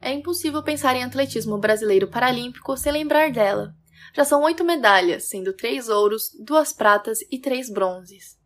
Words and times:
É 0.00 0.12
impossível 0.12 0.62
pensar 0.62 0.94
em 0.94 1.04
atletismo 1.04 1.58
brasileiro 1.58 2.08
paralímpico 2.08 2.76
sem 2.76 2.92
lembrar 2.92 3.32
dela. 3.32 3.74
Já 4.14 4.24
são 4.24 4.42
oito 4.42 4.64
medalhas, 4.64 5.28
sendo 5.28 5.52
três 5.52 5.88
ouros, 5.88 6.30
duas 6.38 6.72
pratas 6.72 7.18
e 7.30 7.38
três 7.38 7.70
bronzes. 7.70 8.36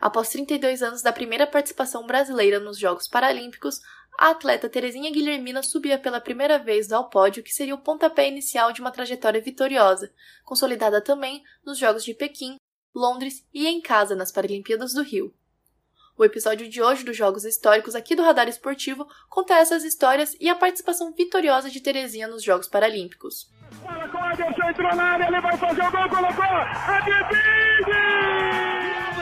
Após 0.00 0.28
32 0.28 0.82
anos 0.82 1.02
da 1.02 1.12
primeira 1.12 1.46
participação 1.46 2.06
brasileira 2.06 2.60
nos 2.60 2.78
Jogos 2.78 3.08
Paralímpicos, 3.08 3.80
a 4.16 4.30
atleta 4.30 4.68
Terezinha 4.68 5.10
Guilhermina 5.10 5.62
subia 5.62 5.98
pela 5.98 6.20
primeira 6.20 6.58
vez 6.58 6.92
ao 6.92 7.08
pódio, 7.08 7.42
que 7.42 7.54
seria 7.54 7.74
o 7.74 7.82
pontapé 7.82 8.28
inicial 8.28 8.72
de 8.72 8.80
uma 8.80 8.90
trajetória 8.90 9.40
vitoriosa, 9.40 10.12
consolidada 10.44 11.00
também 11.00 11.42
nos 11.64 11.78
Jogos 11.78 12.04
de 12.04 12.14
Pequim, 12.14 12.56
Londres 12.94 13.46
e 13.52 13.66
em 13.66 13.80
casa 13.80 14.14
nas 14.14 14.32
Paralimpíadas 14.32 14.92
do 14.92 15.02
Rio. 15.02 15.34
O 16.18 16.24
episódio 16.24 16.68
de 16.68 16.82
hoje 16.82 17.04
dos 17.04 17.16
Jogos 17.16 17.44
Históricos 17.44 17.94
aqui 17.94 18.16
do 18.16 18.24
Radar 18.24 18.48
Esportivo 18.48 19.06
conta 19.28 19.54
essas 19.54 19.84
histórias 19.84 20.36
e 20.40 20.48
a 20.48 20.54
participação 20.56 21.12
vitoriosa 21.12 21.70
de 21.70 21.80
Terezinha 21.80 22.26
nos 22.26 22.42
Jogos 22.42 22.66
Paralímpicos. 22.66 23.48
Bola 23.80 24.08
com 24.08 24.18
Ederson, 24.32 24.68
entrou 24.68 24.96
na 24.96 25.04
área, 25.04 25.28
ele 25.28 25.40
vai 25.40 25.56
fazer 25.56 25.80
o 25.80 25.90
gol, 25.92 26.08
colocou, 26.08 26.44
é 26.44 26.98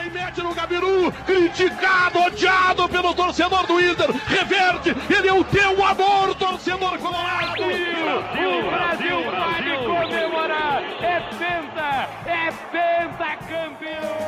E 0.07 0.09
mete 0.09 0.41
no 0.41 0.55
Gabiru, 0.55 1.11
criticado, 1.27 2.17
odiado 2.19 2.89
pelo 2.89 3.13
torcedor 3.13 3.67
do 3.67 3.79
Inter, 3.79 4.11
reverte, 4.25 4.89
ele 5.15 5.27
é 5.27 5.33
o 5.33 5.43
teu 5.43 5.85
amor, 5.85 6.33
torcedor 6.33 6.97
colorado. 6.97 7.61
Brasil, 7.61 8.71
Brasil, 8.71 9.23
Brasil 9.29 9.77
pode 9.85 10.09
comemorar, 10.09 10.81
é 11.03 11.19
penta, 11.37 12.09
é 12.25 12.51
penta 12.71 13.37
campeão! 13.45 14.26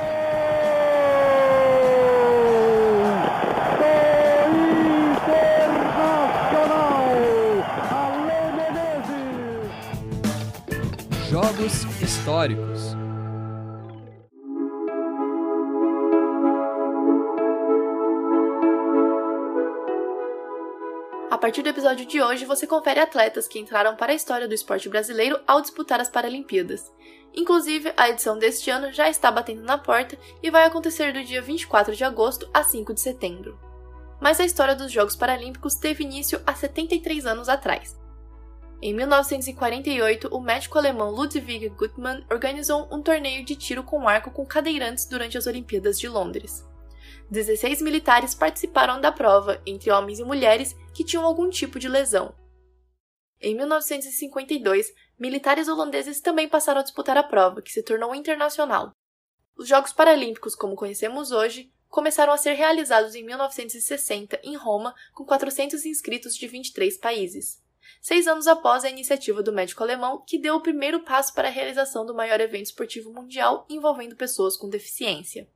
Históricos. 12.10 12.96
A 21.30 21.38
partir 21.38 21.62
do 21.62 21.70
episódio 21.70 22.08
de 22.08 22.20
hoje, 22.20 22.46
você 22.46 22.66
confere 22.66 23.00
atletas 23.00 23.48
que 23.48 23.60
entraram 23.60 23.96
para 23.96 24.12
a 24.12 24.16
história 24.16 24.48
do 24.48 24.56
esporte 24.56 24.90
brasileiro 24.90 25.40
ao 25.46 25.62
disputar 25.62 26.02
as 26.02 26.10
Paralimpíadas. 26.10 26.92
Inclusive, 27.36 27.94
a 27.96 28.10
edição 28.10 28.40
deste 28.40 28.72
ano 28.72 28.92
já 28.92 29.08
está 29.08 29.32
batendo 29.32 29.62
na 29.62 29.78
porta 29.78 30.18
e 30.42 30.50
vai 30.50 30.66
acontecer 30.66 31.14
do 31.14 31.24
dia 31.24 31.44
24 31.44 31.96
de 31.96 32.04
agosto 32.04 32.50
a 32.52 32.64
5 32.64 32.92
de 32.92 33.02
setembro. 33.02 33.60
Mas 34.20 34.40
a 34.40 34.46
história 34.46 34.76
dos 34.76 34.92
Jogos 34.92 35.16
Paralímpicos 35.16 35.76
teve 35.76 36.04
início 36.04 36.42
há 36.48 36.56
73 36.56 37.28
anos 37.28 37.48
atrás. 37.48 37.96
Em 38.82 38.94
1948, 38.94 40.30
o 40.34 40.40
médico 40.40 40.78
alemão 40.78 41.12
Ludwig 41.12 41.68
Guttmann 41.68 42.26
organizou 42.32 42.88
um 42.90 43.02
torneio 43.02 43.44
de 43.44 43.54
tiro 43.54 43.84
com 43.84 44.08
arco 44.08 44.32
com 44.32 44.46
cadeirantes 44.46 45.06
durante 45.06 45.38
as 45.38 45.46
Olimpíadas 45.46 46.00
de 46.00 46.08
Londres. 46.08 46.66
16 47.30 47.82
militares 47.82 48.34
participaram 48.34 49.02
da 49.02 49.12
prova, 49.12 49.62
entre 49.66 49.92
homens 49.92 50.20
e 50.20 50.24
mulheres 50.24 50.78
que 50.94 51.04
tinham 51.04 51.26
algum 51.26 51.50
tipo 51.50 51.78
de 51.78 51.90
lesão. 51.90 52.34
Em 53.42 53.54
1952, 53.54 54.94
militares 55.20 55.68
holandeses 55.68 56.22
também 56.22 56.48
passaram 56.48 56.80
a 56.80 56.84
disputar 56.84 57.18
a 57.18 57.24
prova, 57.24 57.62
que 57.62 57.74
se 57.74 57.84
tornou 57.84 58.16
internacional. 58.16 58.94
Os 59.58 59.68
Jogos 59.68 59.92
Paralímpicos, 59.92 60.56
como 60.56 60.78
conhecemos 60.78 61.32
hoje, 61.32 61.70
começaram 61.90 62.32
a 62.32 62.38
ser 62.38 62.54
realizados 62.54 63.14
em 63.14 63.26
1960 63.26 64.40
em 64.42 64.56
Roma, 64.56 64.96
com 65.14 65.26
400 65.26 65.86
inscritos 65.86 66.34
de 66.34 66.48
23 66.48 66.98
países 66.98 67.62
seis 68.02 68.28
anos 68.28 68.48
após 68.48 68.84
a 68.84 68.90
iniciativa 68.90 69.42
do 69.44 69.54
médico 69.54 69.84
alemão 69.84 70.24
que 70.26 70.40
deu 70.40 70.56
o 70.56 70.62
primeiro 70.62 71.02
passo 71.02 71.34
para 71.34 71.48
a 71.48 71.52
realização 71.52 72.06
do 72.06 72.16
maior 72.16 72.40
evento 72.40 72.66
esportivo 72.66 73.14
mundial 73.14 73.66
envolvendo 73.70 74.16
pessoas 74.16 74.56
com 74.56 74.70
deficiência. 74.70 75.50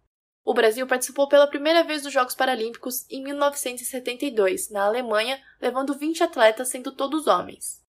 O 0.45 0.53
Brasil 0.53 0.85
participou 0.85 1.27
pela 1.29 1.47
primeira 1.47 1.83
vez 1.83 2.03
dos 2.03 2.11
Jogos 2.11 2.35
Paralímpicos 2.35 3.05
em 3.09 3.23
1972, 3.23 4.69
na 4.69 4.83
Alemanha, 4.83 5.41
levando 5.61 5.97
20 5.97 6.23
atletas, 6.23 6.67
sendo 6.67 6.91
todos 6.91 7.27
homens. 7.27 7.81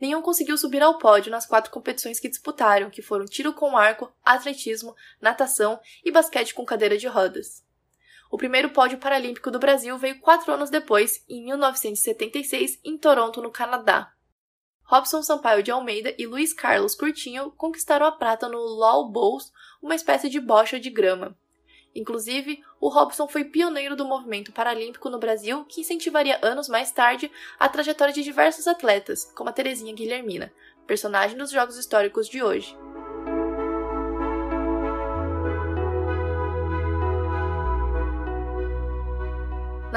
Nenhum 0.00 0.22
conseguiu 0.22 0.56
subir 0.56 0.82
ao 0.82 0.98
pódio 0.98 1.30
nas 1.30 1.46
quatro 1.46 1.72
competições 1.72 2.20
que 2.20 2.28
disputaram, 2.28 2.90
que 2.90 3.02
foram 3.02 3.24
tiro 3.24 3.52
com 3.52 3.76
arco, 3.76 4.12
atletismo, 4.24 4.94
natação 5.20 5.80
e 6.04 6.12
basquete 6.12 6.54
com 6.54 6.64
cadeira 6.64 6.96
de 6.96 7.08
rodas. 7.08 7.64
O 8.30 8.36
primeiro 8.36 8.70
pódio 8.70 8.98
paralímpico 8.98 9.50
do 9.50 9.58
Brasil 9.58 9.96
veio 9.96 10.20
quatro 10.20 10.52
anos 10.52 10.70
depois, 10.70 11.24
em 11.28 11.44
1976, 11.44 12.78
em 12.84 12.98
Toronto, 12.98 13.40
no 13.40 13.50
Canadá. 13.50 14.12
Robson 14.82 15.22
Sampaio 15.22 15.62
de 15.62 15.70
Almeida 15.70 16.14
e 16.18 16.26
Luiz 16.26 16.52
Carlos 16.52 16.94
Curtinho 16.94 17.50
conquistaram 17.52 18.06
a 18.06 18.12
prata 18.12 18.48
no 18.48 18.58
Law 18.58 19.10
Bowls, 19.10 19.52
uma 19.82 19.94
espécie 19.94 20.28
de 20.28 20.40
bocha 20.40 20.80
de 20.80 20.88
grama. 20.88 21.36
Inclusive, 21.94 22.62
o 22.80 22.88
Robson 22.88 23.26
foi 23.28 23.44
pioneiro 23.44 23.96
do 23.96 24.04
movimento 24.04 24.52
paralímpico 24.52 25.10
no 25.10 25.18
Brasil, 25.18 25.64
que 25.64 25.80
incentivaria 25.80 26.38
anos 26.42 26.68
mais 26.68 26.90
tarde 26.90 27.30
a 27.58 27.68
trajetória 27.68 28.14
de 28.14 28.22
diversos 28.22 28.66
atletas, 28.66 29.24
como 29.34 29.50
a 29.50 29.52
Terezinha 29.52 29.94
Guilhermina, 29.94 30.52
personagem 30.86 31.36
dos 31.36 31.50
Jogos 31.50 31.76
Históricos 31.76 32.28
de 32.28 32.42
hoje. 32.42 32.76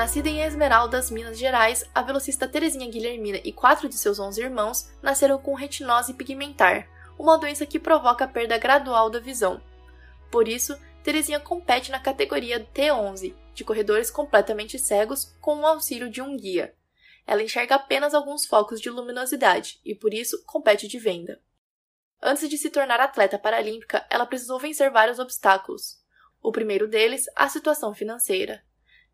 Nascida 0.01 0.29
em 0.29 0.41
Esmeraldas, 0.41 1.11
Minas 1.11 1.37
Gerais, 1.37 1.87
a 1.93 2.01
velocista 2.01 2.47
Terezinha 2.47 2.89
Guilhermina 2.89 3.39
e 3.43 3.53
quatro 3.53 3.87
de 3.87 3.95
seus 3.95 4.19
onze 4.19 4.41
irmãos 4.41 4.89
nasceram 4.99 5.37
com 5.37 5.53
retinose 5.53 6.15
pigmentar, 6.15 6.89
uma 7.19 7.37
doença 7.37 7.67
que 7.67 7.77
provoca 7.77 8.25
a 8.25 8.27
perda 8.27 8.57
gradual 8.57 9.11
da 9.11 9.19
visão. 9.19 9.61
Por 10.31 10.47
isso, 10.47 10.75
Terezinha 11.03 11.39
compete 11.39 11.91
na 11.91 11.99
categoria 11.99 12.67
T11, 12.73 13.35
de 13.53 13.63
corredores 13.63 14.09
completamente 14.09 14.79
cegos, 14.79 15.35
com 15.39 15.59
o 15.59 15.67
auxílio 15.67 16.09
de 16.09 16.19
um 16.19 16.35
guia. 16.35 16.73
Ela 17.27 17.43
enxerga 17.43 17.75
apenas 17.75 18.15
alguns 18.15 18.43
focos 18.47 18.81
de 18.81 18.89
luminosidade 18.89 19.79
e, 19.85 19.93
por 19.93 20.15
isso, 20.15 20.43
compete 20.47 20.87
de 20.87 20.97
venda. 20.97 21.39
Antes 22.19 22.49
de 22.49 22.57
se 22.57 22.71
tornar 22.71 22.99
atleta 22.99 23.37
paralímpica, 23.37 24.03
ela 24.09 24.25
precisou 24.25 24.57
vencer 24.57 24.89
vários 24.89 25.19
obstáculos. 25.19 25.99
O 26.41 26.51
primeiro 26.51 26.87
deles, 26.87 27.25
a 27.35 27.47
situação 27.47 27.93
financeira. 27.93 28.63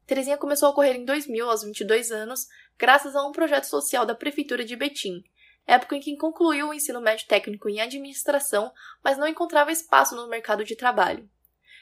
Terezinha 0.08 0.38
começou 0.38 0.70
a 0.70 0.74
correr 0.74 0.96
em 0.96 1.04
2000, 1.04 1.50
aos 1.50 1.64
22 1.64 2.12
anos, 2.14 2.48
graças 2.80 3.14
a 3.14 3.28
um 3.28 3.34
projeto 3.34 3.66
social 3.66 4.06
da 4.06 4.16
Prefeitura 4.16 4.64
de 4.64 4.74
Betim, 4.74 5.22
época 5.68 5.98
em 5.98 6.00
que 6.00 6.16
concluiu 6.16 6.70
o 6.70 6.74
ensino 6.74 7.02
médio 7.02 7.28
técnico 7.28 7.68
em 7.68 7.82
administração, 7.82 8.72
mas 9.04 9.18
não 9.18 9.28
encontrava 9.28 9.70
espaço 9.70 10.16
no 10.16 10.30
mercado 10.30 10.64
de 10.64 10.78
trabalho. 10.78 11.30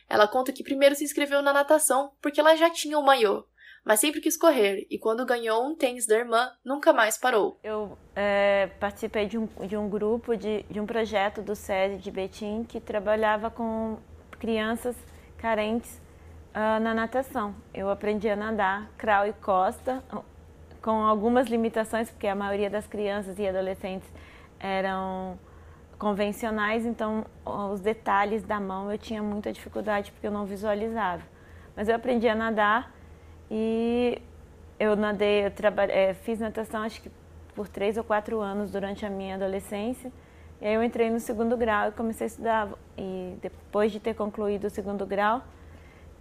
Ela 0.09 0.27
conta 0.27 0.51
que 0.51 0.63
primeiro 0.63 0.95
se 0.95 1.03
inscreveu 1.03 1.43
na 1.43 1.53
natação 1.53 2.13
porque 2.19 2.39
ela 2.39 2.55
já 2.55 2.67
tinha 2.67 2.97
o 2.97 3.05
maiô, 3.05 3.45
mas 3.83 3.99
sempre 3.99 4.19
quis 4.19 4.35
correr 4.35 4.87
e 4.89 4.97
quando 4.97 5.23
ganhou 5.23 5.63
um 5.63 5.75
tênis 5.75 6.07
da 6.07 6.17
irmã, 6.17 6.51
nunca 6.65 6.91
mais 6.91 7.19
parou. 7.19 7.59
Eu 7.63 7.95
é, 8.15 8.71
participei 8.79 9.27
de 9.27 9.37
um, 9.37 9.45
de 9.67 9.77
um 9.77 9.87
grupo, 9.87 10.35
de, 10.35 10.63
de 10.63 10.79
um 10.79 10.87
projeto 10.87 11.43
do 11.43 11.55
SESI 11.55 11.97
de 11.97 12.09
Betim 12.09 12.63
que 12.63 12.79
trabalhava 12.79 13.51
com 13.51 13.99
crianças 14.39 14.95
carentes 15.37 16.03
uh, 16.55 16.79
na 16.79 16.93
natação. 16.93 17.53
Eu 17.73 17.89
aprendi 17.89 18.29
a 18.29 18.35
nadar 18.35 18.89
crawl 18.97 19.27
e 19.27 19.33
costa, 19.33 20.01
com 20.81 21.03
algumas 21.03 21.47
limitações, 21.47 22.09
porque 22.09 22.27
a 22.27 22.35
maioria 22.35 22.69
das 22.69 22.87
crianças 22.87 23.37
e 23.37 23.47
adolescentes 23.47 24.07
eram 24.59 25.37
convencionais, 25.99 26.85
então 26.85 27.25
os 27.45 27.79
detalhes 27.79 28.43
da 28.43 28.59
mão 28.59 28.91
eu 28.91 28.97
tinha 28.97 29.23
muita 29.23 29.51
dificuldade 29.51 30.11
porque 30.11 30.27
eu 30.27 30.31
não 30.31 30.45
visualizava. 30.45 31.23
Mas 31.75 31.89
eu 31.89 31.95
aprendi 31.95 32.27
a 32.27 32.35
nadar 32.35 32.93
e 33.49 34.21
eu 34.79 34.95
nadei, 34.95 35.45
eu 35.45 35.51
é, 35.89 36.13
fiz 36.13 36.39
natação 36.39 36.81
acho 36.83 37.01
que 37.01 37.09
por 37.55 37.67
três 37.67 37.97
ou 37.97 38.03
quatro 38.03 38.39
anos 38.41 38.71
durante 38.71 39.05
a 39.05 39.09
minha 39.09 39.35
adolescência. 39.35 40.11
E 40.61 40.67
aí 40.67 40.73
eu 40.73 40.83
entrei 40.83 41.09
no 41.09 41.19
segundo 41.19 41.55
grau 41.57 41.89
e 41.89 41.91
comecei 41.91 42.25
a 42.25 42.27
estudar. 42.27 42.69
E 42.97 43.37
depois 43.41 43.91
de 43.91 43.99
ter 43.99 44.13
concluído 44.13 44.65
o 44.65 44.69
segundo 44.69 45.05
grau, 45.05 45.41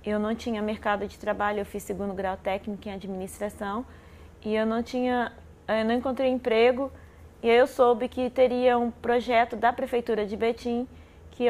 eu 0.05 0.19
não 0.19 0.35
tinha 0.35 0.61
mercado 0.61 1.07
de 1.07 1.19
trabalho, 1.19 1.61
eu 1.61 1.65
fiz 1.65 1.83
segundo 1.83 2.13
grau 2.13 2.37
técnico 2.37 2.89
em 2.89 2.93
administração 2.93 3.87
e 4.45 4.55
eu 4.55 4.67
não 4.67 4.83
tinha, 4.83 5.33
eu 5.67 5.85
não 5.85 5.95
encontrei 5.95 6.31
emprego 6.31 6.93
e 7.43 7.51
aí 7.51 7.57
eu 7.57 7.67
soube 7.67 8.09
que 8.09 8.29
teria 8.29 8.79
um 8.79 8.91
projeto 8.91 9.57
da 9.57 9.73
prefeitura 9.73 10.27
de 10.27 10.37
Betim 10.37 10.87
que 11.31 11.47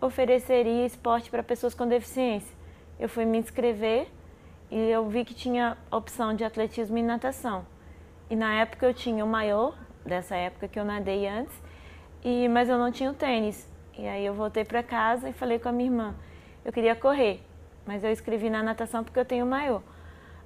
ofereceria 0.00 0.86
esporte 0.86 1.30
para 1.30 1.42
pessoas 1.42 1.74
com 1.74 1.86
deficiência. 1.86 2.56
Eu 2.98 3.08
fui 3.08 3.24
me 3.24 3.38
inscrever 3.38 4.08
e 4.70 4.76
eu 4.76 5.08
vi 5.08 5.24
que 5.24 5.34
tinha 5.34 5.76
opção 5.90 6.34
de 6.34 6.42
atletismo 6.42 6.96
e 6.98 7.02
natação. 7.02 7.66
E 8.28 8.36
na 8.36 8.54
época 8.54 8.86
eu 8.86 8.94
tinha 8.94 9.24
o 9.24 9.28
maior, 9.28 9.76
dessa 10.04 10.34
época 10.36 10.68
que 10.68 10.78
eu 10.78 10.84
nadei 10.84 11.28
antes, 11.28 11.54
e 12.24 12.48
mas 12.48 12.68
eu 12.68 12.78
não 12.78 12.90
tinha 12.90 13.10
o 13.10 13.14
tênis. 13.14 13.68
E 13.96 14.06
aí 14.06 14.24
eu 14.24 14.34
voltei 14.34 14.64
para 14.64 14.82
casa 14.82 15.28
e 15.28 15.32
falei 15.32 15.58
com 15.58 15.68
a 15.68 15.72
minha 15.72 15.90
irmã, 15.90 16.14
eu 16.64 16.72
queria 16.72 16.96
correr 16.96 17.40
mas 17.86 18.04
eu 18.04 18.10
escrevi 18.10 18.50
na 18.50 18.62
natação 18.62 19.02
porque 19.02 19.18
eu 19.18 19.24
tenho 19.24 19.46
maiô. 19.46 19.80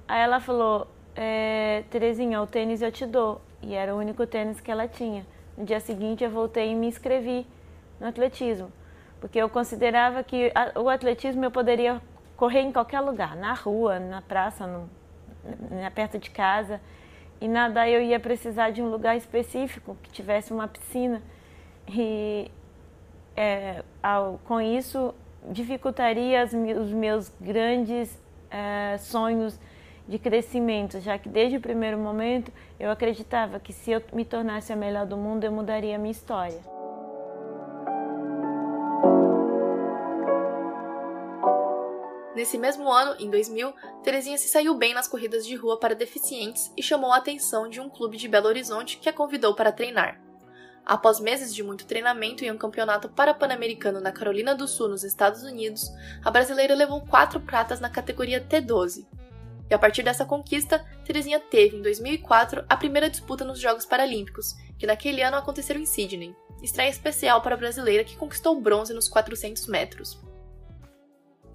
Aí 0.07 0.21
ela 0.21 0.39
falou, 0.39 0.87
é, 1.15 1.83
Terezinha, 1.89 2.41
o 2.41 2.47
tênis 2.47 2.81
eu 2.81 2.91
te 2.91 3.05
dou. 3.05 3.41
E 3.61 3.73
era 3.73 3.95
o 3.95 3.97
único 3.97 4.25
tênis 4.27 4.59
que 4.59 4.69
ela 4.69 4.87
tinha. 4.87 5.25
No 5.57 5.65
dia 5.65 5.79
seguinte 5.79 6.23
eu 6.23 6.29
voltei 6.29 6.71
e 6.71 6.75
me 6.75 6.87
inscrevi 6.87 7.47
no 7.99 8.07
atletismo, 8.07 8.71
porque 9.21 9.39
eu 9.39 9.49
considerava 9.49 10.21
que 10.21 10.51
a, 10.53 10.79
o 10.79 10.89
atletismo 10.89 11.45
eu 11.45 11.51
poderia 11.51 12.01
correr 12.35 12.59
em 12.59 12.71
qualquer 12.71 12.99
lugar, 12.99 13.35
na 13.35 13.53
rua, 13.53 13.99
na 13.99 14.21
praça, 14.21 14.67
no, 14.67 14.89
na, 15.71 15.89
perto 15.89 16.19
de 16.19 16.29
casa. 16.29 16.81
E 17.39 17.47
nadar 17.47 17.89
eu 17.89 18.01
ia 18.01 18.19
precisar 18.19 18.71
de 18.71 18.81
um 18.81 18.89
lugar 18.89 19.15
específico, 19.15 19.97
que 20.03 20.11
tivesse 20.11 20.53
uma 20.53 20.67
piscina. 20.67 21.21
E 21.87 22.51
é, 23.35 23.83
ao, 24.01 24.39
com 24.45 24.59
isso 24.59 25.13
dificultaria 25.51 26.43
os 26.43 26.91
meus 26.91 27.31
grandes 27.39 28.17
é, 28.49 28.97
sonhos 28.97 29.59
de 30.07 30.19
crescimento, 30.19 30.99
já 30.99 31.17
que 31.17 31.27
desde 31.27 31.57
o 31.57 31.61
primeiro 31.61 31.97
momento 31.97 32.51
eu 32.79 32.91
acreditava 32.91 33.59
que 33.59 33.73
se 33.73 33.91
eu 33.91 34.01
me 34.13 34.23
tornasse 34.23 34.71
a 34.71 34.75
melhor 34.75 35.05
do 35.05 35.17
mundo, 35.17 35.43
eu 35.43 35.51
mudaria 35.51 35.95
a 35.95 35.99
minha 35.99 36.11
história. 36.11 36.59
Nesse 42.35 42.57
mesmo 42.57 42.91
ano, 42.91 43.15
em 43.17 43.29
2000, 43.29 43.73
Terezinha 44.03 44.37
se 44.37 44.49
saiu 44.49 44.75
bem 44.75 44.93
nas 44.93 45.07
corridas 45.07 45.45
de 45.47 45.55
rua 45.55 45.79
para 45.79 45.95
deficientes 45.95 46.71
e 46.77 46.83
chamou 46.83 47.13
a 47.13 47.17
atenção 47.17 47.69
de 47.69 47.79
um 47.79 47.89
clube 47.89 48.17
de 48.17 48.27
Belo 48.27 48.47
Horizonte 48.47 48.97
que 48.97 49.07
a 49.07 49.13
convidou 49.13 49.55
para 49.55 49.71
treinar. 49.71 50.24
Após 50.85 51.19
meses 51.19 51.53
de 51.53 51.63
muito 51.63 51.87
treinamento 51.87 52.45
em 52.45 52.51
um 52.51 52.57
campeonato 52.57 53.09
para-pan-americano 53.09 53.99
na 53.99 54.11
Carolina 54.11 54.53
do 54.53 54.67
Sul, 54.67 54.87
nos 54.87 55.03
Estados 55.03 55.41
Unidos, 55.41 55.91
a 56.23 56.29
brasileira 56.29 56.75
levou 56.75 57.01
quatro 57.01 57.39
pratas 57.39 57.79
na 57.79 57.89
categoria 57.89 58.39
T12. 58.39 59.03
E 59.67 59.73
a 59.73 59.79
partir 59.79 60.03
dessa 60.03 60.25
conquista, 60.25 60.85
Terezinha 61.03 61.39
teve, 61.39 61.75
em 61.75 61.81
2004, 61.81 62.63
a 62.69 62.77
primeira 62.77 63.09
disputa 63.09 63.43
nos 63.43 63.59
Jogos 63.59 63.83
Paralímpicos, 63.83 64.53
que 64.77 64.85
naquele 64.85 65.23
ano 65.23 65.37
aconteceram 65.37 65.81
em 65.81 65.87
Sydney, 65.87 66.35
estreia 66.61 66.89
especial 66.89 67.41
para 67.41 67.55
a 67.55 67.57
brasileira 67.57 68.03
que 68.03 68.15
conquistou 68.15 68.61
bronze 68.61 68.93
nos 68.93 69.09
400 69.09 69.65
metros. 69.65 70.19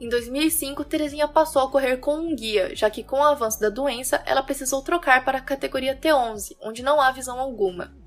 Em 0.00 0.08
2005, 0.08 0.82
Terezinha 0.86 1.28
passou 1.28 1.62
a 1.62 1.70
correr 1.70 1.98
com 1.98 2.16
um 2.16 2.34
guia, 2.34 2.74
já 2.74 2.90
que 2.90 3.04
com 3.04 3.20
o 3.20 3.22
avanço 3.22 3.60
da 3.60 3.68
doença, 3.68 4.20
ela 4.26 4.42
precisou 4.42 4.82
trocar 4.82 5.24
para 5.24 5.38
a 5.38 5.42
categoria 5.42 5.94
T11, 5.94 6.56
onde 6.60 6.82
não 6.82 7.00
há 7.00 7.12
visão 7.12 7.38
alguma. 7.38 7.99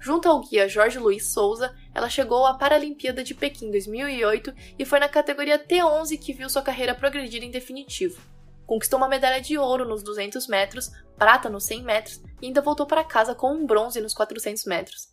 Junto 0.00 0.30
ao 0.30 0.40
guia 0.40 0.66
Jorge 0.66 0.98
Luiz 0.98 1.30
Souza, 1.30 1.76
ela 1.94 2.08
chegou 2.08 2.46
à 2.46 2.54
Paralimpíada 2.54 3.22
de 3.22 3.34
Pequim 3.34 3.70
2008 3.70 4.54
e 4.78 4.84
foi 4.86 4.98
na 4.98 5.10
categoria 5.10 5.58
T11 5.58 6.18
que 6.18 6.32
viu 6.32 6.48
sua 6.48 6.62
carreira 6.62 6.94
progredir 6.94 7.44
em 7.44 7.50
definitivo. 7.50 8.18
Conquistou 8.64 8.98
uma 8.98 9.08
medalha 9.08 9.42
de 9.42 9.58
ouro 9.58 9.84
nos 9.84 10.02
200 10.02 10.46
metros, 10.46 10.90
prata 11.18 11.50
nos 11.50 11.64
100 11.64 11.82
metros 11.82 12.22
e 12.40 12.46
ainda 12.46 12.62
voltou 12.62 12.86
para 12.86 13.04
casa 13.04 13.34
com 13.34 13.52
um 13.52 13.66
bronze 13.66 14.00
nos 14.00 14.14
400 14.14 14.64
metros. 14.64 15.08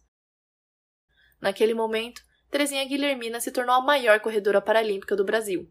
Naquele 1.41 1.73
momento, 1.73 2.21
Terezinha 2.49 2.85
Guilhermina 2.85 3.41
se 3.41 3.51
tornou 3.51 3.75
a 3.75 3.81
maior 3.81 4.21
corredora 4.21 4.61
paralímpica 4.61 5.17
do 5.17 5.25
Brasil. 5.25 5.69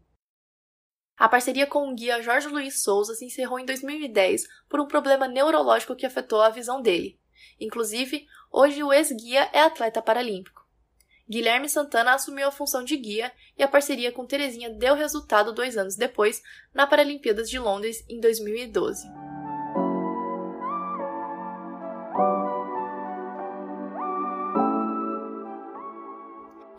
A 1.17 1.27
parceria 1.27 1.65
com 1.65 1.89
o 1.89 1.95
guia 1.95 2.21
Jorge 2.21 2.47
Luiz 2.47 2.83
Souza 2.83 3.15
se 3.15 3.25
encerrou 3.25 3.57
em 3.57 3.65
2010 3.65 4.43
por 4.69 4.79
um 4.79 4.85
problema 4.85 5.27
neurológico 5.27 5.95
que 5.95 6.05
afetou 6.05 6.39
a 6.43 6.51
visão 6.51 6.79
dele. 6.79 7.19
Inclusive, 7.59 8.27
hoje 8.51 8.83
o 8.83 8.91
ex-guia 8.91 9.49
é 9.53 9.61
atleta 9.61 10.01
paralímpico. 10.01 10.65
Guilherme 11.29 11.67
Santana 11.67 12.13
assumiu 12.13 12.47
a 12.47 12.51
função 12.51 12.85
de 12.85 12.95
guia 12.95 13.31
e 13.57 13.63
a 13.63 13.67
parceria 13.67 14.13
com 14.13 14.25
Terezinha 14.25 14.69
deu 14.69 14.95
resultado 14.95 15.51
dois 15.51 15.75
anos 15.75 15.97
depois, 15.97 16.41
na 16.73 16.87
Paralimpíadas 16.87 17.49
de 17.49 17.59
Londres, 17.59 18.05
em 18.07 18.21
2012. 18.21 19.05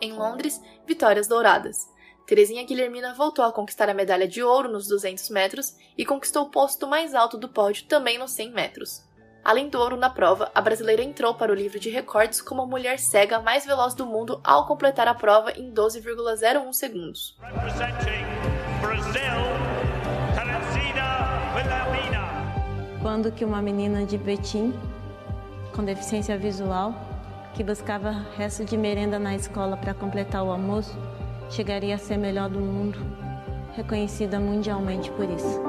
Em 0.01 0.13
Londres, 0.13 0.59
vitórias 0.87 1.27
douradas. 1.27 1.87
Terezinha 2.25 2.63
Guilhermina 2.63 3.13
voltou 3.13 3.43
a 3.43 3.51
conquistar 3.51 3.89
a 3.89 3.93
medalha 3.93 4.27
de 4.27 4.41
ouro 4.41 4.71
nos 4.71 4.87
200 4.87 5.29
metros 5.29 5.75
e 5.97 6.05
conquistou 6.05 6.43
o 6.43 6.49
posto 6.49 6.87
mais 6.87 7.13
alto 7.13 7.37
do 7.37 7.49
pódio 7.49 7.85
também 7.85 8.17
nos 8.17 8.31
100 8.31 8.51
metros. 8.51 9.08
Além 9.43 9.69
do 9.69 9.79
ouro 9.79 9.95
na 9.95 10.09
prova, 10.09 10.51
a 10.53 10.61
brasileira 10.61 11.01
entrou 11.01 11.33
para 11.33 11.51
o 11.51 11.55
livro 11.55 11.79
de 11.79 11.89
recordes 11.89 12.41
como 12.41 12.61
a 12.61 12.65
mulher 12.65 12.99
cega 12.99 13.39
mais 13.39 13.65
veloz 13.65 13.93
do 13.93 14.05
mundo 14.05 14.39
ao 14.43 14.65
completar 14.67 15.07
a 15.07 15.13
prova 15.13 15.51
em 15.51 15.71
12,01 15.71 16.73
segundos. 16.73 17.37
Quando 23.01 23.31
que 23.31 23.45
uma 23.45 23.61
menina 23.61 24.05
de 24.05 24.17
Betim, 24.17 24.73
com 25.73 25.83
deficiência 25.83 26.37
visual, 26.37 26.93
que 27.53 27.63
buscava 27.63 28.11
resto 28.37 28.65
de 28.65 28.77
merenda 28.77 29.17
na 29.17 29.35
escola 29.35 29.77
para 29.77 29.93
completar 29.93 30.43
o 30.43 30.51
almoço, 30.51 30.95
chegaria 31.49 31.95
a 31.95 31.97
ser 31.97 32.17
melhor 32.17 32.49
do 32.49 32.59
mundo, 32.59 32.99
reconhecida 33.73 34.39
mundialmente 34.39 35.09
por 35.11 35.29
isso. 35.29 35.61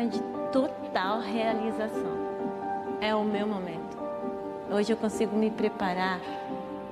É 0.00 0.06
de 0.06 0.20
total 0.52 1.20
realização. 1.20 2.30
É 3.00 3.14
o 3.14 3.24
meu 3.24 3.46
momento. 3.46 3.98
Hoje 4.70 4.92
eu 4.92 4.96
consigo 4.96 5.36
me 5.36 5.50
preparar 5.50 6.20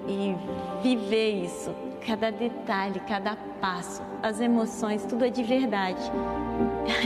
e 0.07 0.35
viver 0.83 1.45
isso. 1.45 1.75
Cada 2.07 2.31
detalhe, 2.31 3.01
cada 3.01 3.37
passo, 3.61 4.03
as 4.23 4.41
emoções, 4.41 5.05
tudo 5.05 5.25
é 5.25 5.31
de 5.31 5.43
verdade. 5.43 6.03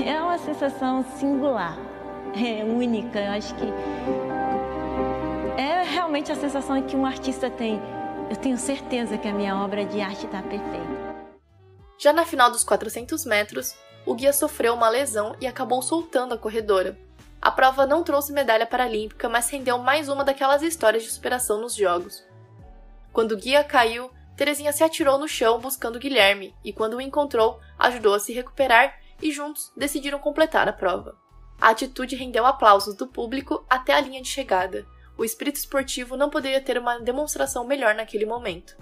É 0.06 0.20
uma 0.22 0.38
sensação 0.38 1.04
singular, 1.16 1.76
é 2.34 2.64
única. 2.64 3.18
Eu 3.18 3.32
acho 3.32 3.54
que 3.56 3.66
é 5.58 5.82
realmente 5.82 6.30
a 6.30 6.36
sensação 6.36 6.80
que 6.82 6.96
um 6.96 7.04
artista 7.04 7.50
tem. 7.50 7.80
Eu 8.30 8.36
tenho 8.36 8.56
certeza 8.56 9.18
que 9.18 9.28
a 9.28 9.32
minha 9.32 9.56
obra 9.56 9.84
de 9.84 10.00
arte 10.00 10.24
está 10.26 10.40
perfeita. 10.40 11.02
Já 11.98 12.12
na 12.12 12.24
final 12.24 12.50
dos 12.50 12.64
400 12.64 13.26
metros, 13.26 13.74
o 14.06 14.14
guia 14.14 14.32
sofreu 14.32 14.74
uma 14.74 14.88
lesão 14.88 15.36
e 15.40 15.46
acabou 15.46 15.82
soltando 15.82 16.34
a 16.34 16.38
corredora. 16.38 16.98
A 17.40 17.50
prova 17.50 17.86
não 17.86 18.02
trouxe 18.02 18.32
medalha 18.32 18.66
paralímpica, 18.66 19.28
mas 19.28 19.50
rendeu 19.50 19.78
mais 19.78 20.08
uma 20.08 20.24
daquelas 20.24 20.62
histórias 20.62 21.02
de 21.02 21.10
superação 21.10 21.60
nos 21.60 21.74
jogos. 21.74 22.24
Quando 23.12 23.32
o 23.32 23.36
guia 23.36 23.64
caiu, 23.64 24.10
Terezinha 24.36 24.72
se 24.72 24.82
atirou 24.82 25.18
no 25.18 25.28
chão 25.28 25.58
buscando 25.58 25.98
Guilherme 25.98 26.54
e, 26.64 26.72
quando 26.72 26.94
o 26.94 27.00
encontrou, 27.00 27.60
ajudou 27.78 28.14
a 28.14 28.20
se 28.20 28.32
recuperar 28.32 28.98
e 29.20 29.30
juntos 29.30 29.72
decidiram 29.76 30.18
completar 30.18 30.68
a 30.68 30.72
prova. 30.72 31.16
A 31.60 31.70
atitude 31.70 32.16
rendeu 32.16 32.46
aplausos 32.46 32.94
do 32.96 33.06
público 33.06 33.64
até 33.68 33.92
a 33.92 34.00
linha 34.00 34.22
de 34.22 34.28
chegada, 34.28 34.86
o 35.16 35.24
espírito 35.24 35.56
esportivo 35.56 36.16
não 36.16 36.30
poderia 36.30 36.60
ter 36.60 36.78
uma 36.78 36.98
demonstração 36.98 37.64
melhor 37.64 37.94
naquele 37.94 38.26
momento. 38.26 38.76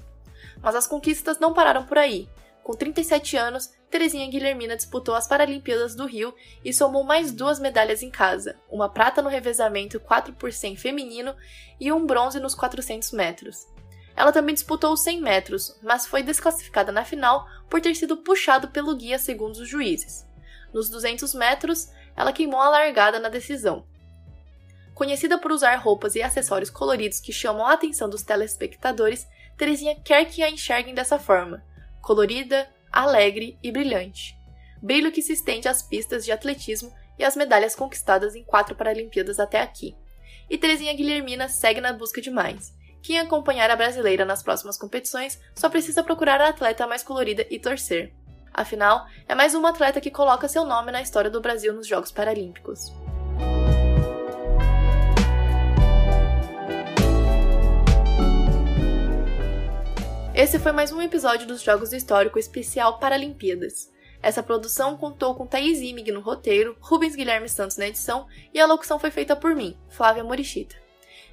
Mas 0.62 0.74
as 0.74 0.86
conquistas 0.86 1.38
não 1.38 1.52
pararam 1.52 1.84
por 1.84 1.98
aí. 1.98 2.28
Com 2.62 2.74
37 2.74 3.36
anos, 3.36 3.72
Terezinha 3.90 4.30
Guilhermina 4.30 4.76
disputou 4.76 5.14
as 5.14 5.26
Paralimpíadas 5.26 5.94
do 5.94 6.06
Rio 6.06 6.34
e 6.64 6.72
somou 6.72 7.02
mais 7.02 7.32
duas 7.32 7.58
medalhas 7.58 8.02
em 8.02 8.10
casa, 8.10 8.56
uma 8.70 8.88
prata 8.88 9.20
no 9.22 9.28
revezamento 9.28 9.98
4 9.98 10.34
por 10.34 10.52
100 10.52 10.76
feminino 10.76 11.34
e 11.80 11.90
um 11.90 12.06
bronze 12.06 12.38
nos 12.38 12.54
400 12.54 13.12
metros. 13.12 13.66
Ela 14.14 14.32
também 14.32 14.54
disputou 14.54 14.92
os 14.92 15.02
100 15.02 15.20
metros, 15.20 15.78
mas 15.82 16.06
foi 16.06 16.22
desclassificada 16.22 16.92
na 16.92 17.04
final 17.04 17.46
por 17.68 17.80
ter 17.80 17.94
sido 17.94 18.18
puxado 18.18 18.68
pelo 18.68 18.94
guia 18.94 19.18
segundo 19.18 19.56
os 19.56 19.68
juízes. 19.68 20.26
Nos 20.72 20.88
200 20.90 21.34
metros, 21.34 21.90
ela 22.16 22.32
queimou 22.32 22.60
a 22.60 22.68
largada 22.68 23.18
na 23.18 23.28
decisão, 23.28 23.84
Conhecida 25.00 25.38
por 25.38 25.50
usar 25.50 25.76
roupas 25.76 26.14
e 26.14 26.22
acessórios 26.22 26.68
coloridos 26.68 27.20
que 27.20 27.32
chamam 27.32 27.64
a 27.64 27.72
atenção 27.72 28.06
dos 28.06 28.22
telespectadores, 28.22 29.26
Terezinha 29.56 29.98
quer 30.04 30.26
que 30.26 30.42
a 30.42 30.50
enxerguem 30.50 30.94
dessa 30.94 31.18
forma: 31.18 31.64
colorida, 32.00 32.68
alegre 32.90 33.58
e 33.62 33.70
brilhante. 33.70 34.36
Brilho 34.82 35.12
que 35.12 35.22
se 35.22 35.32
estende 35.32 35.68
às 35.68 35.82
pistas 35.82 36.24
de 36.24 36.32
atletismo 36.32 36.92
e 37.18 37.24
às 37.24 37.36
medalhas 37.36 37.74
conquistadas 37.74 38.34
em 38.34 38.42
quatro 38.42 38.74
Paralimpíadas 38.74 39.38
até 39.38 39.60
aqui. 39.60 39.94
E 40.48 40.56
Terezinha 40.56 40.94
Guilhermina 40.94 41.48
segue 41.48 41.80
na 41.80 41.92
busca 41.92 42.20
de 42.20 42.30
mais. 42.30 42.72
Quem 43.02 43.18
acompanhar 43.18 43.70
a 43.70 43.76
brasileira 43.76 44.24
nas 44.24 44.42
próximas 44.42 44.76
competições 44.76 45.40
só 45.54 45.68
precisa 45.68 46.02
procurar 46.02 46.40
a 46.40 46.48
atleta 46.48 46.86
mais 46.86 47.02
colorida 47.02 47.46
e 47.50 47.58
torcer. 47.58 48.12
Afinal, 48.52 49.06
é 49.28 49.34
mais 49.34 49.54
uma 49.54 49.70
atleta 49.70 50.00
que 50.00 50.10
coloca 50.10 50.48
seu 50.48 50.64
nome 50.64 50.90
na 50.90 51.00
história 51.00 51.30
do 51.30 51.40
Brasil 51.40 51.72
nos 51.72 51.86
Jogos 51.86 52.10
Paralímpicos. 52.10 52.92
Esse 60.40 60.58
foi 60.58 60.72
mais 60.72 60.90
um 60.90 61.02
episódio 61.02 61.46
dos 61.46 61.60
Jogos 61.60 61.90
do 61.90 61.96
Histórico 61.96 62.38
especial 62.38 62.98
Paralimpíadas. 62.98 63.92
Essa 64.22 64.42
produção 64.42 64.96
contou 64.96 65.34
com 65.34 65.46
Thaís 65.46 65.82
Imig 65.82 66.10
no 66.10 66.22
roteiro, 66.22 66.78
Rubens 66.80 67.14
Guilherme 67.14 67.46
Santos 67.46 67.76
na 67.76 67.88
edição 67.88 68.26
e 68.54 68.58
a 68.58 68.64
locução 68.64 68.98
foi 68.98 69.10
feita 69.10 69.36
por 69.36 69.54
mim, 69.54 69.76
Flávia 69.90 70.24
Morichita. 70.24 70.74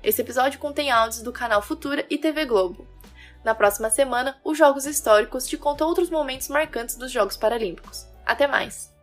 Esse 0.03 0.21
episódio 0.21 0.59
contém 0.59 0.91
áudios 0.91 1.21
do 1.21 1.31
canal 1.31 1.61
Futura 1.61 2.05
e 2.09 2.17
TV 2.17 2.43
Globo. 2.43 2.85
Na 3.45 3.55
próxima 3.55 3.89
semana, 3.89 4.41
os 4.43 4.57
Jogos 4.57 4.85
Históricos 4.85 5.47
te 5.47 5.55
conta 5.55 5.85
outros 5.85 6.09
momentos 6.09 6.49
marcantes 6.49 6.97
dos 6.97 7.09
Jogos 7.09 7.37
Paralímpicos. 7.37 8.05
Até 8.25 8.45
mais! 8.45 8.96